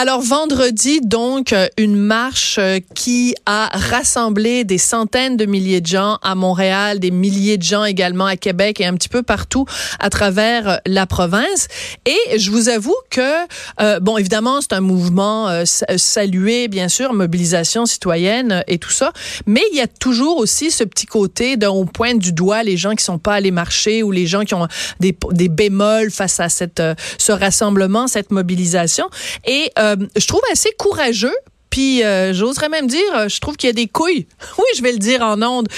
Alors 0.00 0.20
vendredi, 0.20 1.00
donc, 1.00 1.52
euh, 1.52 1.66
une 1.76 1.96
marche 1.96 2.58
euh, 2.60 2.78
qui 2.94 3.34
a 3.46 3.68
rassemblé 3.76 4.62
des 4.62 4.78
centaines 4.78 5.36
de 5.36 5.44
milliers 5.44 5.80
de 5.80 5.88
gens 5.88 6.18
à 6.22 6.36
Montréal, 6.36 7.00
des 7.00 7.10
milliers 7.10 7.58
de 7.58 7.64
gens 7.64 7.82
également 7.82 8.26
à 8.26 8.36
Québec 8.36 8.80
et 8.80 8.86
un 8.86 8.94
petit 8.94 9.08
peu 9.08 9.24
partout 9.24 9.66
à 9.98 10.08
travers 10.08 10.68
euh, 10.68 10.76
la 10.86 11.06
province. 11.06 11.66
Et 12.06 12.38
je 12.38 12.52
vous 12.52 12.68
avoue 12.68 12.94
que, 13.10 13.98
bon, 13.98 14.18
évidemment, 14.18 14.60
c'est 14.60 14.72
un 14.72 14.80
mouvement 14.80 15.64
salué, 15.64 16.68
bien 16.68 16.88
sûr, 16.88 17.12
mobilisation 17.12 17.84
citoyenne 17.84 18.62
et 18.68 18.78
tout 18.78 18.90
ça, 18.90 19.12
mais 19.46 19.62
il 19.72 19.78
y 19.78 19.80
a 19.80 19.88
toujours 19.88 20.38
aussi 20.38 20.70
ce 20.70 20.84
petit 20.84 21.06
côté 21.06 21.56
dont 21.56 21.74
on 21.74 21.86
pointe 21.86 22.20
du 22.20 22.32
doigt 22.32 22.62
les 22.62 22.76
gens 22.76 22.94
qui 22.94 23.02
sont 23.02 23.18
pas 23.18 23.34
allés 23.34 23.50
marcher 23.50 24.04
ou 24.04 24.12
les 24.12 24.26
gens 24.26 24.44
qui 24.44 24.54
ont 24.54 24.68
des, 25.00 25.16
des 25.32 25.48
bémols 25.48 26.12
face 26.12 26.38
à 26.38 26.48
cette, 26.48 26.82
ce 27.18 27.32
rassemblement, 27.32 28.06
cette 28.06 28.30
mobilisation. 28.30 29.08
Et 29.44 29.72
euh, 29.87 29.87
je 30.16 30.26
trouve 30.26 30.42
assez 30.52 30.70
courageux 30.78 31.34
puis 31.70 32.02
euh, 32.02 32.32
j'oserais 32.32 32.68
même 32.68 32.86
dire, 32.86 33.14
euh, 33.14 33.28
je 33.28 33.40
trouve 33.40 33.56
qu'il 33.56 33.68
y 33.68 33.70
a 33.70 33.74
des 33.74 33.86
couilles. 33.86 34.26
Oui, 34.58 34.64
je 34.76 34.82
vais 34.82 34.92
le 34.92 34.98
dire 34.98 35.22
en 35.22 35.40
ondes. 35.42 35.68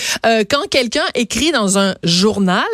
quand 0.48 0.68
quelqu'un 0.70 1.04
écrit 1.14 1.52
dans 1.52 1.78
un 1.78 1.94
journal, 2.04 2.64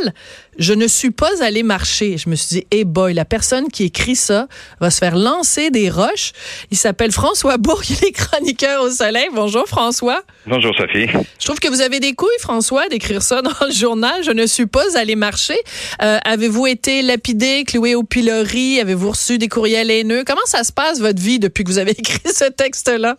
je 0.58 0.72
ne 0.72 0.86
suis 0.86 1.10
pas 1.10 1.42
allé 1.42 1.62
marcher. 1.62 2.16
Je 2.18 2.28
me 2.28 2.34
suis 2.34 2.60
dit, 2.60 2.66
hey 2.70 2.84
boy, 2.84 3.14
la 3.14 3.24
personne 3.24 3.68
qui 3.68 3.84
écrit 3.84 4.16
ça 4.16 4.48
va 4.80 4.90
se 4.90 4.98
faire 4.98 5.16
lancer 5.16 5.70
des 5.70 5.90
roches. 5.90 6.32
Il 6.70 6.76
s'appelle 6.76 7.12
François 7.12 7.56
Bourg, 7.58 7.82
il 7.88 8.06
est 8.06 8.12
chroniqueur 8.12 8.82
au 8.82 8.90
Soleil. 8.90 9.28
Bonjour 9.34 9.66
François. 9.66 10.22
Bonjour 10.46 10.74
Sophie. 10.76 11.06
Je 11.38 11.44
trouve 11.44 11.58
que 11.58 11.68
vous 11.68 11.80
avez 11.80 12.00
des 12.00 12.14
couilles, 12.14 12.28
François, 12.40 12.88
d'écrire 12.88 13.22
ça 13.22 13.42
dans 13.42 13.66
le 13.66 13.72
journal. 13.72 14.22
Je 14.24 14.30
ne 14.30 14.46
suis 14.46 14.66
pas 14.66 14.96
allé 14.96 15.16
marcher. 15.16 15.58
Euh, 16.02 16.18
avez-vous 16.24 16.66
été 16.66 17.02
lapidé, 17.02 17.64
cloué 17.64 17.94
au 17.94 18.02
pilori? 18.02 18.80
Avez-vous 18.80 19.10
reçu 19.10 19.38
des 19.38 19.48
courriels 19.48 19.90
haineux? 19.90 20.24
Comment 20.26 20.46
ça 20.46 20.64
se 20.64 20.72
passe, 20.72 21.00
votre 21.00 21.20
vie, 21.20 21.38
depuis 21.38 21.64
que 21.64 21.70
vous 21.70 21.78
avez 21.78 21.92
écrit 21.98 22.20
ce 22.32 22.44
texte-là? 22.44 23.16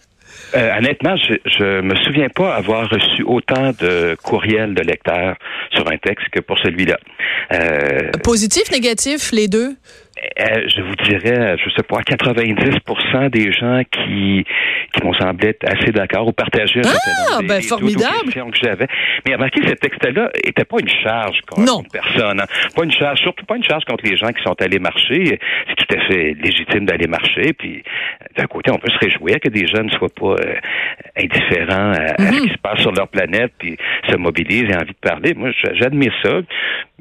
Euh, 0.56 0.78
honnêtement, 0.78 1.16
je, 1.18 1.34
je 1.46 1.82
me 1.82 1.96
souviens 1.96 2.30
pas 2.30 2.56
avoir 2.56 2.90
reçu 2.90 3.24
autant 3.24 3.72
de 3.80 4.16
courriels 4.24 4.74
de 4.74 4.82
lecteurs 4.82 5.36
sur 5.72 5.88
un 5.92 5.98
texte 5.98 6.28
que 6.32 6.40
pour 6.40 6.58
celui-là. 6.60 6.98
Euh, 7.54 8.12
Positif, 8.24 8.72
négatif, 8.72 9.32
les 9.32 9.48
deux? 9.48 9.76
Euh, 10.40 10.68
je 10.68 10.82
vous 10.82 10.96
dirais, 11.04 11.58
je 11.58 11.70
sais 11.72 11.84
pas, 11.84 12.02
90% 12.02 13.30
des 13.30 13.52
gens 13.52 13.82
qui 13.92 14.46
qui 14.94 15.04
m'ont 15.04 15.14
semblé 15.14 15.50
être 15.50 15.66
assez 15.68 15.92
d'accord 15.92 16.28
ou 16.28 16.32
partager 16.32 16.82
ah, 16.86 17.40
ben, 17.44 17.62
formidable. 17.62 18.32
que 18.32 18.58
j'avais. 18.62 18.88
Mais 19.26 19.36
remarquez, 19.36 19.62
ce 19.68 19.74
texte-là 19.74 20.30
était 20.44 20.66
pas 20.66 20.78
une 20.80 20.90
charge 20.90 21.42
contre 21.42 21.84
personne. 21.92 22.42
Hein. 22.42 22.46
Pas 22.76 22.84
une 22.84 22.92
charge, 22.92 23.20
surtout 23.20 23.46
pas 23.46 23.58
une 23.58 23.64
charge 23.64 23.84
contre 23.86 24.06
les 24.06 24.16
gens 24.16 24.30
qui 24.30 24.42
sont 24.44 24.56
allés 24.62 24.80
marcher. 24.80 25.40
C'est 25.68 25.76
tout 25.76 25.98
à 25.98 26.08
fait 26.08 26.36
légitime 26.42 26.86
d'aller 26.86 27.08
marcher. 27.08 27.54
Puis 27.54 27.84
d'un 28.38 28.46
côté, 28.46 28.72
on 28.72 28.78
peut 28.78 28.92
se 28.92 28.98
réjouir 29.00 29.40
que 29.40 29.50
des 29.50 29.68
jeunes 29.68 29.88
ne 29.88 29.92
soient 29.92 30.10
pas 30.10 30.36
euh, 30.36 30.56
indifférents 31.18 31.92
à, 31.92 32.18
ce 32.18 32.24
mhm. 32.24 32.48
qui 32.48 32.54
se 32.54 32.58
passe 32.58 32.80
sur 32.80 32.92
leur 32.92 33.08
planète, 33.08 33.54
puis 33.58 33.78
se 34.10 34.16
mobilisent 34.16 34.70
et 34.70 34.76
envie 34.76 34.94
de 34.94 35.10
parler. 35.10 35.34
Moi, 35.34 35.52
j'admire 35.74 36.14
ça. 36.24 36.40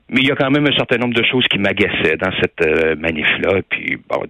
Mais 0.09 0.21
il 0.21 0.29
y 0.29 0.31
a 0.31 0.37
quand 0.37 0.51
même 0.51 0.67
un 0.67 0.77
certain 0.77 0.99
nombre 0.99 1.15
de 1.15 1.25
choses 1.25 1.45
qui 1.51 1.59
m'agaçaient 1.59 2.17
dans 2.17 2.31
cette 2.41 2.65
euh, 2.65 2.95
manif-là. 2.97 3.61
Puis, 3.69 3.99
bon, 4.09 4.23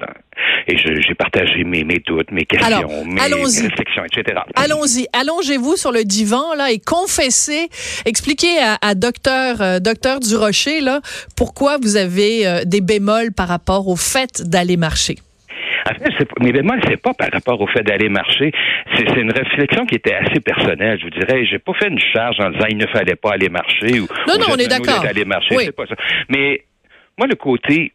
et 0.69 0.76
j'ai 0.78 1.14
partagé 1.14 1.64
mes, 1.64 1.84
mes, 1.84 1.98
doutes, 1.98 2.31
mes 2.32 2.44
questions, 2.44 3.04
mes, 3.04 3.20
réflexions, 3.20 4.04
etc. 4.04 4.41
Allons-y. 4.54 5.06
Allongez-vous 5.12 5.76
sur 5.76 5.92
le 5.92 6.04
divan, 6.04 6.54
là, 6.56 6.72
et 6.72 6.78
confessez, 6.78 7.69
expliquez 8.04 8.59
à, 8.59 8.78
à 8.81 8.94
docteur, 8.94 9.60
euh, 9.60 9.78
docteur 9.78 10.20
Durocher, 10.20 10.81
là, 10.81 11.00
pourquoi 11.36 11.78
vous 11.78 11.97
avez 11.97 12.47
euh, 12.47 12.65
des 12.65 12.81
bémols 12.81 13.32
par 13.32 13.48
rapport 13.48 13.86
au 13.88 13.97
fait 13.97 14.42
d'aller 14.42 14.76
marcher. 14.76 15.16
En 16.06 16.19
fait, 16.19 16.28
mais 16.41 16.52
bémol, 16.52 16.80
c'est 16.88 16.97
pas 16.97 17.12
par 17.14 17.28
rapport 17.32 17.60
au 17.60 17.66
fait 17.66 17.82
d'aller 17.82 18.08
marcher. 18.08 18.52
C'est 18.97 19.16
une 19.16 19.30
réflexion 19.30 19.86
qui 19.86 19.97
était 19.97 20.14
assez 20.14 20.41
personnelle. 20.41 20.98
Je 20.98 21.04
vous 21.04 21.10
dirais, 21.10 21.44
j'ai 21.44 21.58
pas 21.58 21.72
fait 21.74 21.88
une 21.88 21.98
charge 21.98 22.41
en 22.41 22.50
disant 22.50 22.66
il 22.69 22.76
ne 22.76 22.86
fallait 22.86 23.16
pas 23.16 23.32
aller 23.32 23.48
marcher 23.48 24.00
ou 24.00 24.06
non, 24.26 24.34
non, 24.38 24.47
on 24.52 24.56
est 24.56 24.69
d'accord. 24.69 25.04
Aller 25.04 25.24
marcher, 25.24 25.56
c'est 25.58 25.76
pas 25.76 25.86
ça. 25.86 25.94
Mais 26.28 26.64
moi, 27.19 27.26
le 27.26 27.36
côté 27.36 27.92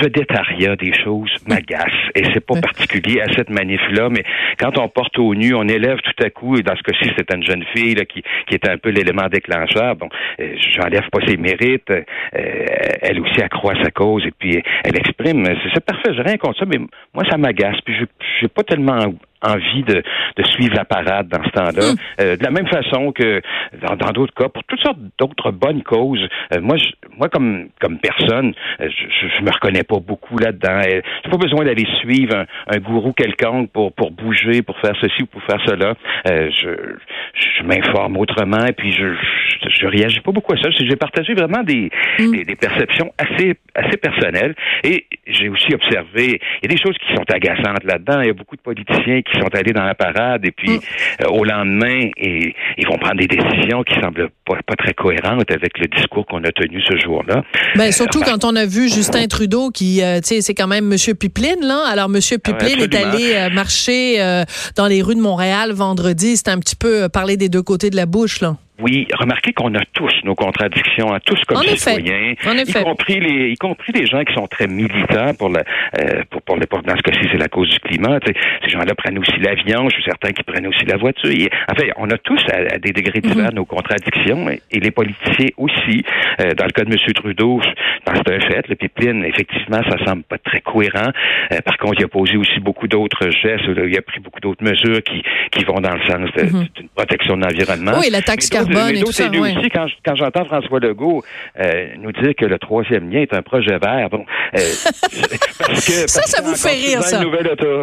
vedettariat 0.00 0.76
des 0.76 0.92
choses 0.92 1.30
m'agace 1.46 1.92
et 2.14 2.22
c'est 2.32 2.44
pas 2.44 2.60
particulier 2.60 3.20
à 3.20 3.32
cette 3.32 3.50
manif-là, 3.50 4.08
mais 4.10 4.24
quand 4.58 4.78
on 4.78 4.88
porte 4.88 5.18
au 5.18 5.34
nu, 5.34 5.54
on 5.54 5.68
élève 5.68 5.98
tout 6.00 6.24
à 6.24 6.30
coup, 6.30 6.56
et 6.56 6.62
dans 6.62 6.76
ce 6.76 6.82
cas-ci, 6.82 7.10
c'est 7.16 7.34
une 7.34 7.42
jeune 7.42 7.64
fille 7.74 7.94
là, 7.94 8.04
qui, 8.04 8.22
qui 8.46 8.54
était 8.54 8.70
un 8.70 8.78
peu 8.78 8.90
l'élément 8.90 9.28
déclencheur. 9.28 9.96
Bon, 9.96 10.08
euh, 10.40 10.54
j'enlève 10.74 11.08
pas 11.10 11.20
ses 11.26 11.36
mérites, 11.36 11.90
euh, 11.90 12.02
elle 12.32 13.20
aussi 13.20 13.42
accroît 13.42 13.74
sa 13.82 13.90
cause 13.90 14.24
et 14.26 14.32
puis 14.36 14.62
elle 14.84 14.96
exprime. 14.96 15.44
C'est 15.72 15.84
parfait, 15.84 16.12
j'ai 16.14 16.22
rien 16.22 16.36
contre 16.36 16.58
ça, 16.58 16.66
mais 16.66 16.78
moi 17.14 17.24
ça 17.30 17.36
m'agace. 17.36 17.80
Puis 17.84 17.94
je 17.98 18.04
j'ai 18.40 18.48
pas 18.48 18.62
tellement 18.62 19.14
envie 19.42 19.82
de, 19.82 20.02
de, 20.36 20.44
suivre 20.44 20.74
la 20.74 20.84
parade 20.84 21.28
dans 21.28 21.42
ce 21.44 21.50
temps-là. 21.50 21.92
Hmm. 21.92 21.96
Euh, 22.20 22.36
de 22.36 22.42
la 22.42 22.50
même 22.50 22.66
façon 22.66 23.12
que 23.12 23.40
dans 23.82 24.12
d'autres 24.12 24.34
cas, 24.34 24.48
pour 24.48 24.64
toutes 24.64 24.80
sortes 24.80 24.98
d'autres 25.18 25.50
bonnes 25.50 25.82
causes, 25.82 26.26
euh, 26.54 26.60
moi, 26.60 26.76
je, 26.76 26.86
moi 27.16 27.28
comme 27.28 27.68
comme 27.80 27.98
personne, 27.98 28.54
euh, 28.80 28.88
je, 28.88 29.28
je, 29.38 29.44
me 29.44 29.50
reconnais 29.50 29.82
pas 29.82 29.98
beaucoup 29.98 30.38
là-dedans. 30.38 30.80
J'ai 30.84 31.30
pas 31.30 31.36
besoin 31.36 31.64
d'aller 31.64 31.86
suivre 32.00 32.36
un, 32.36 32.46
un, 32.74 32.78
gourou 32.78 33.12
quelconque 33.12 33.70
pour 33.70 33.92
pour 33.92 34.10
bouger, 34.10 34.62
pour 34.62 34.78
faire 34.80 34.94
ceci 35.00 35.22
ou 35.22 35.26
pour 35.26 35.42
faire 35.42 35.60
cela. 35.66 35.94
je 36.26 36.96
je 37.34 37.62
m'informe 37.64 38.16
autrement 38.16 38.64
et 38.66 38.72
puis 38.72 38.92
je, 38.92 39.14
je, 39.14 39.68
je 39.68 39.86
réagis 39.86 40.20
pas 40.20 40.32
beaucoup 40.32 40.54
à 40.54 40.56
ça. 40.56 40.70
J'ai 40.70 40.96
partagé 40.96 41.34
vraiment 41.34 41.62
des, 41.62 41.90
hmm. 42.18 42.32
des, 42.32 42.44
des 42.44 42.56
perceptions 42.56 43.12
assez 43.18 43.56
assez 43.76 43.96
personnelles 43.96 44.54
et 44.82 45.06
j'ai 45.26 45.48
aussi 45.48 45.74
observé 45.74 46.40
il 46.62 46.70
y 46.70 46.72
a 46.72 46.76
des 46.76 46.80
choses 46.80 46.96
qui 46.98 47.14
sont 47.14 47.24
agaçantes 47.32 47.84
là-dedans. 47.84 48.20
Il 48.22 48.26
y 48.28 48.30
a 48.30 48.34
beaucoup 48.34 48.56
de 48.56 48.60
politiciens 48.60 49.22
qui 49.22 49.38
sont 49.38 49.54
allés 49.54 49.72
dans 49.72 49.84
la 49.84 49.94
parade 49.94 50.44
et 50.44 50.50
puis 50.50 50.70
mm. 50.70 50.80
euh, 51.22 51.28
au 51.28 51.44
lendemain, 51.44 52.08
et, 52.16 52.54
ils 52.78 52.86
vont 52.86 52.98
prendre 52.98 53.18
des 53.18 53.26
décisions 53.26 53.82
qui 53.82 53.94
semblent 54.00 54.28
pas, 54.44 54.58
pas 54.66 54.76
très 54.76 54.94
cohérentes 54.94 55.50
avec 55.50 55.78
le 55.78 55.86
discours 55.88 56.26
qu'on 56.26 56.42
a 56.44 56.52
tenu 56.52 56.80
ce 56.82 56.96
jour-là. 56.98 57.42
Ben, 57.76 57.92
surtout 57.92 58.20
quand 58.20 58.44
on 58.44 58.56
a 58.56 58.66
vu 58.66 58.88
Justin 58.88 59.26
Trudeau 59.26 59.70
qui, 59.70 60.02
euh, 60.02 60.20
tu 60.20 60.28
sais, 60.28 60.40
c'est 60.40 60.54
quand 60.54 60.68
même 60.68 60.86
Monsieur 60.86 61.14
Pipeline, 61.14 61.60
là. 61.62 61.84
Alors, 61.88 62.08
Monsieur 62.08 62.38
ah 62.42 62.50
Pipeline 62.50 62.80
est 62.80 62.94
allé 62.94 63.34
euh, 63.34 63.50
marcher 63.50 64.16
dans 64.76 64.86
les 64.86 65.02
rues 65.02 65.14
de 65.14 65.20
Montréal 65.20 65.72
vendredi. 65.72 66.36
C'était 66.36 66.50
un 66.50 66.58
petit 66.58 66.76
peu 66.76 67.08
parler 67.08 67.36
des 67.36 67.48
deux 67.48 67.62
côtés 67.62 67.90
de 67.90 67.96
la 67.96 68.06
bouche, 68.06 68.40
là. 68.40 68.56
Oui, 68.78 69.06
remarquez 69.18 69.52
qu'on 69.54 69.74
a 69.74 69.84
tous 69.94 70.12
nos 70.24 70.34
contradictions, 70.34 71.12
hein, 71.12 71.18
tous 71.24 71.40
comme 71.46 71.62
citoyens, 71.62 72.34
y 72.34 72.72
compris 72.72 73.20
les, 73.20 73.50
y 73.50 73.56
compris 73.56 73.92
les 73.92 74.06
gens 74.06 74.22
qui 74.22 74.34
sont 74.34 74.46
très 74.46 74.66
militants 74.66 75.32
pour 75.38 75.48
le, 75.48 75.60
euh, 75.98 76.22
pour, 76.30 76.42
pour, 76.42 76.56
le, 76.56 76.66
dans 76.66 76.96
ce 76.96 77.02
cas-ci, 77.02 77.26
c'est 77.32 77.38
la 77.38 77.48
cause 77.48 77.70
du 77.70 77.78
climat. 77.78 78.18
ces 78.26 78.70
gens-là 78.70 78.94
prennent 78.94 79.18
aussi 79.18 79.38
l'avion, 79.40 79.88
je 79.88 79.94
suis 79.94 80.04
certain 80.04 80.30
qu'ils 80.32 80.44
prennent 80.44 80.66
aussi 80.66 80.84
la 80.84 80.98
voiture. 80.98 81.30
en 81.70 81.74
fait, 81.74 81.90
on 81.96 82.10
a 82.10 82.18
tous 82.18 82.40
à, 82.52 82.78
des 82.78 82.92
degrés 82.92 83.20
divers 83.20 83.50
mhm. 83.50 83.54
nos 83.54 83.64
contradictions 83.64 84.50
et, 84.50 84.60
les 84.78 84.90
politiciens 84.90 85.48
aussi. 85.56 86.04
Euh, 86.40 86.52
dans 86.52 86.66
le 86.66 86.72
cas 86.72 86.84
de 86.84 86.92
M. 86.92 87.12
Trudeau, 87.14 87.60
c'est 88.04 88.30
un 88.30 88.40
fait. 88.40 88.68
Le 88.68 88.74
pipeline, 88.74 89.24
effectivement, 89.24 89.80
ça 89.88 90.04
semble 90.04 90.22
pas 90.24 90.38
très 90.38 90.60
cohérent. 90.60 91.10
Euh, 91.52 91.60
par 91.64 91.78
contre, 91.78 91.94
il 91.98 92.04
a 92.04 92.08
posé 92.08 92.36
aussi 92.36 92.60
beaucoup 92.60 92.88
d'autres 92.88 93.30
gestes. 93.30 93.64
Il 93.68 93.96
a 93.96 94.02
pris 94.02 94.20
beaucoup 94.20 94.40
d'autres 94.40 94.62
mesures 94.62 95.02
qui, 95.02 95.22
qui 95.50 95.64
vont 95.64 95.80
dans 95.80 95.94
le 95.94 96.00
sens 96.02 96.28
mhm. 96.36 96.66
d'une 96.74 96.88
protection 96.94 97.36
de 97.38 97.42
l'environnement. 97.42 97.98
Oui, 98.00 98.10
la 98.10 98.20
taxe 98.20 98.50
carbone 98.66 98.96
et 98.96 99.00
tout 99.00 99.12
ça. 99.12 99.28
aussi, 99.28 99.68
quand, 99.70 99.86
quand 100.04 100.16
j'entends 100.16 100.44
François 100.44 100.80
Legault 100.80 101.22
euh, 101.58 101.88
nous 101.98 102.12
dire 102.12 102.34
que 102.36 102.46
le 102.46 102.58
troisième 102.58 103.10
lien 103.10 103.20
est 103.20 103.34
un 103.34 103.42
projet 103.42 103.78
vert, 103.78 104.08
bon, 104.10 104.24
euh, 104.54 104.58
parce 105.58 105.86
que, 105.86 106.08
ça, 106.08 106.22
ça 106.22 106.42
vous 106.42 106.54
fait 106.54 106.74
rire, 106.74 107.02
ça. 107.02 107.22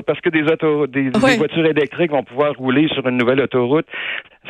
parce 0.05 0.21
que 0.21 0.29
des, 0.29 0.43
auto, 0.43 0.87
des, 0.87 1.09
voitures 1.09 1.65
électriques 1.65 2.11
vont 2.11 2.23
pouvoir 2.23 2.53
rouler 2.55 2.87
sur 2.93 3.07
une 3.07 3.17
nouvelle 3.17 3.41
autoroute. 3.41 3.85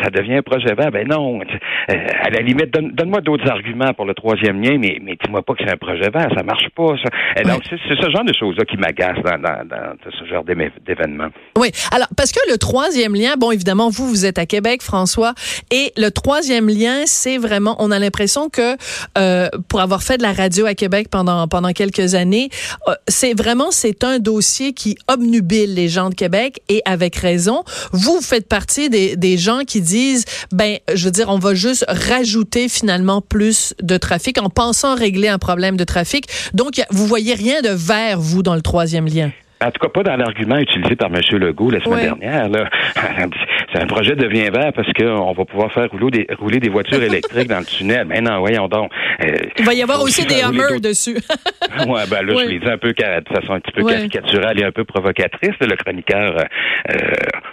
Ça 0.01 0.09
devient 0.09 0.35
un 0.35 0.41
projet 0.41 0.73
vert. 0.73 0.91
Ben 0.91 1.07
non. 1.07 1.39
Euh, 1.39 1.93
à 2.21 2.29
la 2.29 2.41
limite, 2.41 2.71
donne, 2.73 3.09
moi 3.09 3.21
d'autres 3.21 3.49
arguments 3.49 3.93
pour 3.93 4.05
le 4.05 4.13
troisième 4.13 4.61
lien, 4.61 4.77
mais, 4.79 4.99
mais 5.01 5.17
dis-moi 5.23 5.41
pas 5.43 5.53
que 5.53 5.63
c'est 5.65 5.71
un 5.71 5.77
projet 5.77 6.09
vert. 6.09 6.29
Ça 6.35 6.43
marche 6.43 6.69
pas, 6.75 6.95
ça. 7.03 7.09
Et 7.39 7.43
donc, 7.43 7.61
c'est 7.69 7.77
ce 7.77 8.09
genre 8.09 8.23
de 8.23 8.33
choses-là 8.33 8.65
qui 8.65 8.77
m'agacent 8.77 9.21
dans, 9.23 9.39
dans, 9.39 9.67
dans, 9.67 10.11
ce 10.11 10.25
genre 10.25 10.43
d'événements. 10.43 11.29
Oui. 11.57 11.69
Alors, 11.91 12.07
parce 12.17 12.31
que 12.31 12.39
le 12.51 12.57
troisième 12.57 13.13
lien, 13.13 13.35
bon, 13.37 13.51
évidemment, 13.51 13.89
vous, 13.89 14.07
vous 14.07 14.25
êtes 14.25 14.39
à 14.39 14.45
Québec, 14.45 14.81
François, 14.81 15.33
et 15.71 15.91
le 15.97 16.09
troisième 16.09 16.67
lien, 16.67 17.03
c'est 17.05 17.37
vraiment, 17.37 17.75
on 17.79 17.91
a 17.91 17.99
l'impression 17.99 18.49
que 18.49 18.75
euh, 19.17 19.49
pour 19.69 19.81
avoir 19.81 20.01
fait 20.01 20.17
de 20.17 20.23
la 20.23 20.33
radio 20.33 20.65
à 20.65 20.73
Québec 20.73 21.07
pendant 21.11 21.47
pendant 21.47 21.71
quelques 21.71 22.15
années, 22.15 22.49
euh, 22.87 22.93
c'est 23.07 23.37
vraiment 23.37 23.71
c'est 23.71 24.03
un 24.03 24.19
dossier 24.19 24.73
qui 24.73 24.97
obnubile 25.07 25.75
les 25.75 25.87
gens 25.87 26.09
de 26.09 26.15
Québec 26.15 26.61
et 26.69 26.81
avec 26.85 27.15
raison. 27.15 27.63
Vous 27.91 28.21
faites 28.21 28.47
partie 28.47 28.89
des, 28.89 29.15
des 29.15 29.37
gens 29.37 29.61
qui 29.67 29.81
disent, 29.83 30.25
ben, 30.51 30.77
je 30.93 31.05
veux 31.05 31.11
dire, 31.11 31.29
on 31.29 31.39
va 31.39 31.53
juste 31.53 31.85
rajouter 31.87 32.69
finalement 32.69 33.21
plus 33.21 33.73
de 33.81 33.97
trafic 33.97 34.41
en 34.41 34.49
pensant 34.49 34.95
régler 34.95 35.27
un 35.27 35.39
problème 35.39 35.77
de 35.77 35.83
trafic. 35.83 36.27
Donc, 36.53 36.81
vous 36.89 37.07
voyez 37.07 37.33
rien 37.33 37.61
de 37.61 37.69
vert, 37.69 38.19
vous, 38.19 38.43
dans 38.43 38.55
le 38.55 38.61
troisième 38.61 39.05
lien. 39.05 39.31
En 39.63 39.71
tout 39.71 39.79
cas, 39.79 39.89
pas 39.89 40.03
dans 40.03 40.17
l'argument 40.17 40.57
utilisé 40.57 40.95
par 40.95 41.09
M. 41.09 41.21
Legault 41.39 41.71
la 41.71 41.81
semaine 41.81 42.17
dernière. 42.19 42.49
Là. 42.49 42.69
C'est 43.73 43.81
un 43.81 43.87
projet 43.87 44.15
devient 44.15 44.49
vert 44.49 44.71
parce 44.73 44.91
qu'on 44.93 45.31
va 45.31 45.45
pouvoir 45.45 45.71
faire 45.71 45.89
rouler 45.89 46.11
des, 46.11 46.27
rouler 46.35 46.59
des 46.59 46.69
voitures 46.69 47.01
électriques 47.01 47.47
dans 47.47 47.59
le 47.59 47.65
tunnel. 47.65 48.05
Mais 48.07 48.21
non, 48.21 48.39
voyons 48.39 48.67
donc. 48.67 48.91
Euh, 49.23 49.37
Il 49.57 49.65
va 49.65 49.73
y 49.73 49.81
avoir 49.81 50.01
aussi 50.01 50.25
des 50.25 50.41
Hummers 50.41 50.79
dessus. 50.79 51.17
ouais, 51.87 52.03
ben 52.09 52.21
là, 52.23 52.33
je 52.43 52.49
l'ai 52.49 52.59
dit 52.59 52.69
un 52.69 52.77
peu 52.77 52.93
de 52.93 53.33
façon 53.33 53.53
un 53.53 53.59
petit 53.59 53.71
peu 53.71 53.83
caricaturale 53.83 54.59
et 54.59 54.65
un 54.65 54.71
peu 54.71 54.83
provocatrice. 54.83 55.55
Le 55.59 55.75
chroniqueur 55.75 56.35
euh, 56.37 56.95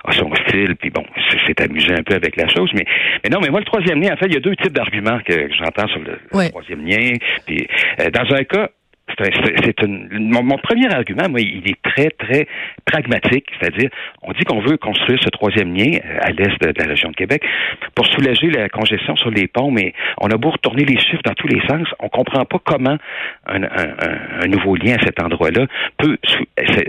a 0.04 0.12
son 0.12 0.30
style, 0.46 0.76
puis 0.76 0.90
bon, 0.90 1.04
c'est 1.46 1.60
amusé 1.60 1.92
un 1.92 2.02
peu 2.02 2.14
avec 2.14 2.36
la 2.36 2.48
chose. 2.48 2.70
Mais, 2.74 2.84
mais 3.24 3.30
non, 3.30 3.40
mais 3.40 3.48
moi, 3.48 3.60
le 3.60 3.66
troisième 3.66 4.02
lien, 4.02 4.12
en 4.12 4.16
fait, 4.16 4.26
il 4.26 4.34
y 4.34 4.36
a 4.36 4.40
deux 4.40 4.56
types 4.56 4.72
d'arguments 4.72 5.20
que, 5.24 5.48
j'entends 5.58 5.88
sur 5.88 6.00
le, 6.00 6.48
troisième 6.50 6.86
lien. 6.86 7.16
Puis, 7.46 7.66
euh, 8.00 8.10
dans 8.10 8.34
un 8.34 8.44
cas, 8.44 8.68
c'est 9.24 9.82
mon, 10.12 10.42
mon, 10.42 10.58
premier 10.58 10.92
argument, 10.92 11.28
moi, 11.28 11.40
il 11.40 11.68
est 11.68 11.80
très, 11.82 12.10
très 12.10 12.46
pragmatique, 12.84 13.46
c'est-à-dire, 13.58 13.90
on 14.22 14.32
dit 14.32 14.44
qu'on 14.44 14.60
veut 14.60 14.76
construire 14.76 15.18
ce 15.22 15.28
troisième 15.28 15.74
lien 15.74 15.98
euh, 16.04 16.18
à 16.22 16.30
l'est 16.30 16.60
de, 16.60 16.72
la 16.76 16.86
région 16.86 17.10
de 17.10 17.16
Québec 17.16 17.42
pour 17.94 18.06
soulager 18.06 18.50
la 18.50 18.68
congestion 18.68 19.16
sur 19.16 19.30
les 19.30 19.46
ponts, 19.46 19.70
mais 19.70 19.92
on 20.18 20.28
a 20.28 20.36
beau 20.36 20.50
retourner 20.50 20.84
les 20.84 20.98
chiffres 20.98 21.22
dans 21.24 21.34
tous 21.34 21.48
les 21.48 21.60
sens, 21.66 21.86
on 21.98 22.08
comprend 22.08 22.44
pas 22.44 22.58
comment 22.64 22.96
un, 23.46 23.62
un, 23.62 24.40
un 24.42 24.46
nouveau 24.46 24.76
lien 24.76 24.96
à 24.96 25.04
cet 25.04 25.22
endroit-là 25.22 25.66
peut 25.98 26.16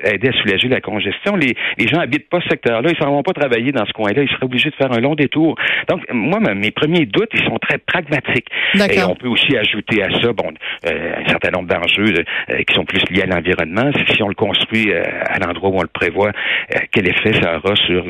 aider 0.06 0.30
à 0.30 0.34
soulager 0.34 0.68
la 0.68 0.82
congestion. 0.82 1.36
Les, 1.36 1.56
les 1.78 1.88
gens 1.88 2.00
habitent 2.00 2.30
pas 2.30 2.42
ce 2.42 2.50
secteur-là, 2.50 2.90
ils 2.92 2.98
s'en 2.98 3.12
vont 3.12 3.24
pas 3.24 3.34
travailler 3.34 3.72
dans 3.72 3.86
ce 3.86 3.94
coin-là, 3.94 4.24
ils 4.24 4.30
seraient 4.30 4.46
obligés 4.46 4.70
de 4.70 4.76
faire 4.76 4.92
un 4.92 5.00
long 5.00 5.16
détour. 5.16 5.56
Donc, 5.90 6.02
moi, 6.12 6.40
mes 6.40 6.72
premiers 6.72 7.06
doutes, 7.06 7.30
ils 7.34 7.44
sont 7.46 7.58
très 7.60 7.78
pragmatiques. 7.78 8.48
Et 8.76 9.04
on 9.04 9.16
peut 9.16 9.28
aussi 9.28 9.58
ajouter 9.58 10.04
à 10.04 10.10
ça, 10.22 10.34
bon, 10.34 10.52
euh, 10.86 11.14
un 11.24 11.30
certain 11.30 11.52
nombre 11.52 11.68
d'enjeux 11.68 12.21
qui 12.68 12.74
sont 12.74 12.86
plus 12.86 13.02
liés 13.10 13.24
à 13.24 13.26
l'environnement. 13.26 13.92
Si 14.10 14.22
on 14.24 14.28
le 14.28 14.36
construit 14.36 14.92
euh, 14.92 15.04
à 15.26 15.40
l'endroit 15.40 15.70
où 15.70 15.78
on 15.78 15.82
le 15.82 15.88
prévoit, 15.88 16.30
euh, 16.30 16.80
quel 16.92 17.08
effet 17.08 17.34
ça 17.42 17.58
aura 17.58 17.76
sur 17.76 18.06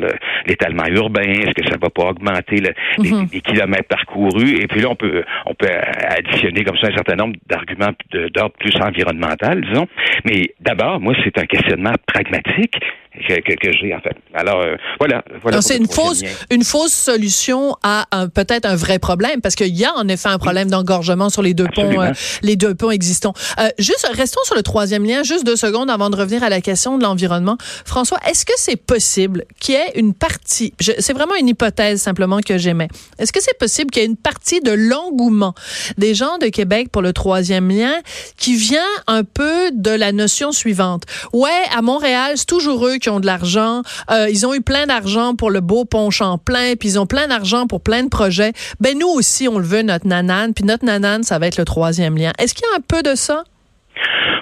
l'étalement 0.45 0.87
urbain? 0.87 1.21
Est-ce 1.21 1.53
que 1.53 1.69
ça 1.69 1.77
va 1.81 1.89
pas 1.89 2.09
augmenter 2.09 2.61
mhm. 2.97 3.27
les, 3.31 3.41
kilomètres 3.41 3.87
parcourus? 3.87 4.59
Et 4.61 4.67
puis 4.67 4.81
là, 4.81 4.89
on 4.89 4.95
peut 4.95 5.23
on 5.45 5.53
peut 5.53 5.67
additionner 5.69 6.63
comme 6.63 6.77
ça 6.77 6.87
un 6.87 6.95
certain 6.95 7.15
nombre 7.15 7.35
d'arguments 7.47 7.91
d'ordre 8.33 8.55
plus 8.59 8.75
environnemental, 8.81 9.61
disons. 9.61 9.87
Mais 10.25 10.53
d'abord, 10.59 10.99
moi, 10.99 11.13
c'est 11.23 11.37
un 11.37 11.45
questionnement 11.45 11.93
pragmatique 12.05 12.77
que, 13.13 13.55
que, 13.55 13.71
j'ai 13.71 13.93
en 13.93 13.99
fait. 13.99 14.15
Alors 14.33 14.61
euh, 14.61 14.75
voilà, 14.99 15.23
voilà. 15.41 15.61
C'est 15.61 15.77
une 15.77 15.87
fausse 15.87 16.23
une 16.49 16.63
fausse 16.63 16.93
solution 16.93 17.75
à 17.83 18.05
peut-être 18.33 18.65
un 18.65 18.75
vrai 18.75 18.99
problème 18.99 19.41
parce 19.41 19.55
qu'il 19.55 19.75
y 19.75 19.85
a 19.85 19.93
en 19.95 20.07
effet 20.07 20.29
un 20.29 20.37
problème 20.37 20.69
d'engorgement 20.69 21.29
sur 21.29 21.41
les 21.41 21.53
deux 21.53 21.67
ponts 21.73 22.01
euh, 22.01 22.11
les 22.41 22.55
deux 22.55 22.73
ponts 22.73 22.91
existants. 22.91 23.33
Euh, 23.59 23.69
juste 23.79 24.09
restons 24.13 24.41
sur 24.45 24.55
le 24.55 24.63
troisième 24.63 25.05
lien 25.05 25.23
juste 25.23 25.45
deux 25.45 25.55
secondes 25.55 25.89
avant 25.89 26.09
de 26.09 26.15
revenir 26.15 26.43
à 26.43 26.49
la 26.49 26.61
question 26.61 26.97
de 26.97 27.03
l'environnement. 27.03 27.57
François, 27.85 28.19
est-ce 28.29 28.45
que 28.45 28.53
c'est 28.55 28.77
possible 28.77 29.43
qu'il 29.59 29.75
y 29.75 29.77
ait 29.77 29.91
une 29.95 30.13
partie 30.13 30.73
c'est 30.79 31.13
vraiment 31.13 31.35
une 31.35 31.49
hypothèse 31.49 32.01
simplement 32.01 32.39
que 32.39 32.57
j'aimais. 32.57 32.87
Est-ce 33.19 33.31
que 33.31 33.41
c'est 33.41 33.57
possible 33.57 33.91
qu'il 33.91 34.01
y 34.01 34.05
ait 34.05 34.09
une 34.09 34.17
partie 34.17 34.61
de 34.61 34.71
l'engouement 34.71 35.53
des 35.97 36.13
gens 36.13 36.37
de 36.37 36.47
Québec 36.47 36.89
pour 36.91 37.01
le 37.01 37.13
troisième 37.13 37.69
lien 37.69 37.93
qui 38.37 38.55
vient 38.55 38.79
un 39.07 39.23
peu 39.23 39.71
de 39.71 39.91
la 39.91 40.11
notion 40.11 40.51
suivante? 40.51 41.03
Ouais, 41.33 41.49
à 41.75 41.81
Montréal, 41.81 42.33
c'est 42.35 42.45
toujours 42.45 42.85
eux 42.87 42.97
qui 43.01 43.09
ont 43.09 43.19
de 43.19 43.25
l'argent. 43.25 43.81
Euh, 44.09 44.30
ils 44.30 44.45
ont 44.45 44.53
eu 44.53 44.62
plein 44.62 44.86
d'argent 44.86 45.36
pour 45.36 45.51
le 45.51 45.59
beau 45.59 45.83
pont 45.86 46.09
Champlain, 46.09 46.75
puis 46.80 46.89
ils 46.89 47.00
ont 47.00 47.06
plein 47.06 47.27
d'argent 47.27 47.68
pour 47.68 47.81
plein 47.81 48.03
de 48.03 48.09
projets. 48.09 48.53
Ben 48.80 48.98
nous 48.98 49.09
aussi, 49.09 49.48
on 49.48 49.59
le 49.59 49.65
veut, 49.65 49.81
notre 49.81 50.07
nanane, 50.07 50.53
puis 50.53 50.63
notre 50.63 50.86
nanane, 50.86 51.24
ça 51.24 51.39
va 51.39 51.48
être 51.48 51.57
le 51.57 51.65
troisième 51.65 52.18
lien. 52.18 52.31
Est-ce 52.38 52.53
qu'il 52.53 52.65
y 52.71 52.74
a 52.74 52.77
un 52.77 52.81
peu 52.88 53.03
de 53.03 53.15
ça? 53.15 53.44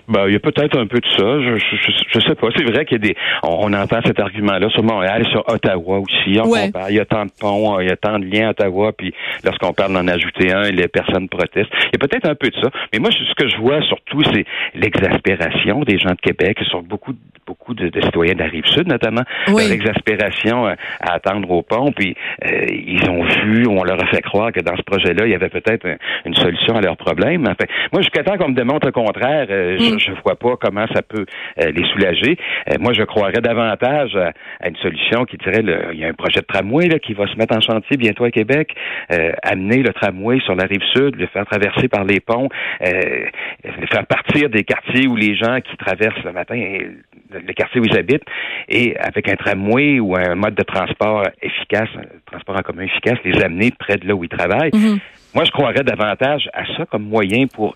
Ben, 0.07 0.25
il 0.27 0.33
y 0.33 0.35
a 0.35 0.39
peut-être 0.39 0.77
un 0.77 0.87
peu 0.87 0.99
de 0.99 1.07
ça. 1.17 1.39
Je, 1.39 1.57
je, 1.57 1.91
je 2.07 2.19
sais 2.19 2.35
pas. 2.35 2.47
C'est 2.57 2.63
vrai 2.63 2.85
qu'il 2.85 2.97
y 2.97 3.09
a 3.09 3.13
des. 3.13 3.15
On, 3.43 3.71
entend 3.73 3.99
cet 4.03 4.19
argument-là 4.19 4.69
sur 4.69 4.83
Montréal, 4.83 5.25
sur 5.31 5.47
Ottawa 5.47 5.99
aussi. 5.99 6.39
On 6.39 6.53
Il 6.89 6.95
y 6.95 6.99
a 6.99 7.05
tant 7.05 7.25
de 7.25 7.31
ponts, 7.39 7.79
il 7.79 7.89
y 7.89 7.91
a 7.91 7.95
tant 7.95 8.17
de 8.17 8.25
liens 8.25 8.47
à 8.47 8.51
Ottawa, 8.51 8.91
puis 8.91 9.13
lorsqu'on 9.43 9.73
parle 9.73 9.93
d'en 9.93 10.07
ajouter 10.07 10.51
un, 10.51 10.63
les 10.71 10.87
personnes 10.87 11.29
protestent. 11.29 11.71
Il 11.93 11.99
y 11.99 12.03
a 12.03 12.07
peut-être 12.07 12.27
un 12.27 12.35
peu 12.35 12.49
de 12.49 12.55
ça. 12.55 12.69
Mais 12.91 12.99
moi, 12.99 13.11
ce 13.11 13.33
que 13.35 13.47
je 13.47 13.57
vois 13.57 13.81
surtout, 13.83 14.23
c'est 14.33 14.45
l'exaspération 14.73 15.81
des 15.81 15.99
gens 15.99 16.11
de 16.11 16.21
Québec, 16.21 16.57
sur 16.69 16.81
beaucoup, 16.81 17.13
beaucoup 17.45 17.73
de, 17.73 17.91
citoyens 18.01 18.33
de 18.33 18.39
la 18.39 18.49
rive 18.49 18.65
sud, 18.65 18.87
notamment. 18.87 19.23
L'exaspération 19.47 20.67
euh, 20.67 20.73
à, 21.01 21.13
attendre 21.13 21.49
au 21.51 21.61
pont. 21.61 21.91
Puis 21.91 22.15
euh, 22.45 22.65
ils 22.69 23.07
ont 23.09 23.23
vu, 23.23 23.67
on 23.67 23.83
leur 23.83 24.01
a 24.01 24.07
fait 24.07 24.21
croire 24.21 24.51
que 24.51 24.61
dans 24.61 24.75
ce 24.75 24.83
projet-là, 24.83 25.25
il 25.25 25.31
y 25.31 25.35
avait 25.35 25.49
peut-être 25.49 25.85
une 26.25 26.35
solution 26.35 26.75
à 26.75 26.81
leurs 26.81 26.97
problèmes. 26.97 27.43
Enfin, 27.43 27.65
moi, 27.91 28.01
jusqu'à 28.01 28.23
temps 28.23 28.37
qu'on 28.37 28.49
me 28.49 28.55
démontre 28.55 28.87
le 28.87 28.91
contraire, 28.91 29.38
euh, 29.49 29.77
mm 29.77 29.99
je 29.99 30.11
ne 30.11 30.21
vois 30.23 30.35
pas 30.35 30.55
comment 30.59 30.85
ça 30.93 31.01
peut 31.01 31.25
euh, 31.59 31.71
les 31.71 31.85
soulager. 31.89 32.37
Euh, 32.69 32.75
moi, 32.79 32.93
je 32.93 33.03
croirais 33.03 33.41
davantage 33.41 34.15
à, 34.15 34.67
une 34.67 34.75
solution 34.77 35.25
qui 35.25 35.37
dirait 35.37 35.61
le, 35.61 35.93
il 35.93 35.99
y 35.99 36.05
a 36.05 36.07
un 36.07 36.13
projet 36.13 36.39
de 36.39 36.45
tramway 36.45 36.87
là, 36.87 36.99
qui 36.99 37.13
va 37.13 37.27
se 37.27 37.35
mettre 37.35 37.55
en 37.55 37.61
chantier 37.61 37.97
bientôt 37.97 38.23
à 38.23 38.31
Québec, 38.31 38.73
euh, 39.11 39.31
amener 39.43 39.83
le 39.83 39.93
tramway 39.93 40.39
sur 40.41 40.55
la 40.55 40.65
rive 40.65 40.83
sud, 40.95 41.15
le 41.15 41.27
faire 41.27 41.45
traverser 41.45 41.87
par 41.87 42.03
les 42.05 42.19
ponts, 42.19 42.49
le 42.81 43.87
faire 43.91 44.05
partir 44.07 44.49
des 44.49 44.63
quartiers 44.63 45.07
où 45.07 45.15
les 45.15 45.35
gens 45.35 45.59
qui 45.61 45.75
traversent 45.77 46.23
le 46.23 46.31
matin, 46.31 46.55
les 46.55 47.53
quartiers 47.53 47.81
où 47.81 47.85
ils 47.85 47.97
habitent, 47.97 48.25
et 48.67 48.95
avec 48.97 49.29
un 49.29 49.35
tramway 49.35 49.99
ou 49.99 50.15
un 50.15 50.35
mode 50.35 50.55
de 50.55 50.63
transport 50.63 51.23
efficace, 51.41 51.89
un 51.95 52.07
transport 52.25 52.57
en 52.57 52.61
commun 52.61 52.83
efficace, 52.83 53.17
les 53.23 53.41
amener 53.43 53.71
près 53.77 53.97
de 53.97 54.07
là 54.07 54.15
où 54.15 54.23
ils 54.23 54.29
travaillent. 54.29 54.71
Mm-hmm. 54.71 54.99
Moi, 55.35 55.43
je 55.45 55.51
croirais 55.51 55.83
davantage 55.83 56.49
à 56.53 56.65
ça 56.75 56.85
comme 56.85 57.03
moyen 57.03 57.45
pour 57.47 57.75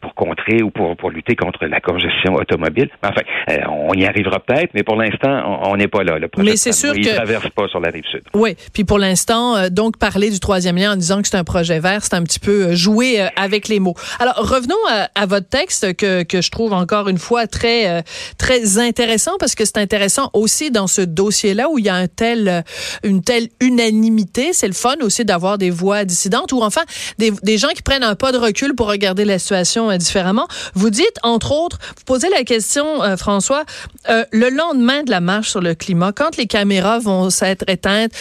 pour 0.00 0.14
contrer 0.14 0.62
ou 0.62 0.70
pour, 0.70 0.96
pour 0.96 1.10
lutter 1.10 1.34
contre 1.36 1.66
la 1.66 1.80
congestion 1.80 2.34
automobile. 2.34 2.88
Enfin, 3.02 3.22
euh, 3.50 3.56
on 3.68 3.92
y 3.94 4.06
arrivera 4.06 4.40
peut-être, 4.40 4.70
mais 4.74 4.82
pour 4.82 4.96
l'instant, 4.96 5.60
on 5.64 5.76
n'est 5.76 5.88
pas 5.88 6.04
là. 6.04 6.18
Le 6.18 6.28
projet 6.28 6.50
mais 6.50 6.56
c'est 6.56 6.72
sûr 6.72 6.94
il 6.94 7.06
traverse 7.06 7.48
pas 7.50 7.68
sur 7.68 7.80
la 7.80 7.90
rive 7.90 8.04
sud. 8.10 8.22
Oui, 8.34 8.56
puis 8.72 8.84
pour 8.84 8.98
l'instant, 8.98 9.68
donc 9.70 9.98
parler 9.98 10.30
du 10.30 10.40
troisième 10.40 10.76
lien 10.76 10.92
en 10.92 10.96
disant 10.96 11.22
que 11.22 11.28
c'est 11.28 11.36
un 11.36 11.44
projet 11.44 11.80
vert, 11.80 12.02
c'est 12.02 12.14
un 12.14 12.22
petit 12.22 12.38
peu 12.38 12.74
jouer 12.74 13.26
avec 13.36 13.68
les 13.68 13.80
mots. 13.80 13.94
Alors 14.18 14.36
revenons 14.36 14.74
à, 15.14 15.26
votre 15.26 15.48
texte 15.48 15.96
que, 15.96 16.22
que 16.22 16.40
je 16.40 16.50
trouve 16.50 16.72
encore 16.72 17.08
une 17.08 17.18
fois 17.18 17.46
très 17.46 18.02
très 18.38 18.78
intéressant 18.78 19.32
parce 19.38 19.54
que 19.54 19.64
c'est 19.64 19.78
intéressant 19.78 20.30
aussi 20.32 20.70
dans 20.70 20.86
ce 20.86 21.02
dossier-là 21.02 21.68
où 21.70 21.78
il 21.78 21.86
y 21.86 21.88
a 21.88 21.94
un 21.94 22.08
tel 22.08 22.64
une 23.02 23.22
telle 23.22 23.48
unanimité. 23.60 24.52
C'est 24.52 24.66
le 24.66 24.72
fun 24.72 24.96
aussi 25.02 25.24
d'avoir 25.24 25.58
des 25.58 25.70
voix 25.70 26.04
dissidentes 26.04 26.52
ou 26.52 26.62
enfin 26.62 26.82
des, 27.18 27.30
des 27.42 27.58
gens 27.58 27.68
qui 27.68 27.82
prennent 27.82 28.02
un 28.02 28.14
pas 28.14 28.32
de 28.32 28.38
recul 28.38 28.74
pour 28.74 28.91
regarder 28.92 29.24
la 29.24 29.38
situation 29.38 29.90
euh, 29.90 29.96
différemment. 29.96 30.46
Vous 30.74 30.90
dites, 30.90 31.18
entre 31.22 31.52
autres, 31.52 31.78
vous 31.96 32.04
posez 32.06 32.28
la 32.30 32.44
question, 32.44 33.02
euh, 33.02 33.16
François, 33.16 33.64
euh, 34.08 34.24
le 34.32 34.48
lendemain 34.48 35.02
de 35.02 35.10
la 35.10 35.20
marche 35.20 35.50
sur 35.50 35.60
le 35.60 35.74
climat, 35.74 36.12
quand 36.12 36.36
les 36.36 36.46
caméras 36.46 36.98
vont 36.98 37.30
s'être 37.30 37.64
éteintes, 37.68 38.12